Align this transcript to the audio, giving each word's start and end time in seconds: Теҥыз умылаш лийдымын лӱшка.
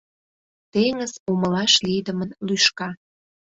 Теҥыз 0.71 1.13
умылаш 1.31 1.73
лийдымын 1.85 2.31
лӱшка. 2.47 2.89